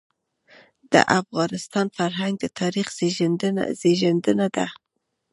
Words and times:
د 0.93 0.93
افغانستان 1.19 1.85
فرهنګ 1.97 2.35
د 2.39 2.45
تاریخ 2.59 2.87
زېږنده 3.81 4.47
دی. 4.55 4.67